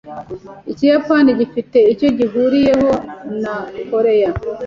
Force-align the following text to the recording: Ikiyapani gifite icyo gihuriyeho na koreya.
Ikiyapani 0.71 1.29
gifite 1.39 1.77
icyo 1.93 2.07
gihuriyeho 2.17 2.91
na 3.41 3.55
koreya. 3.89 4.31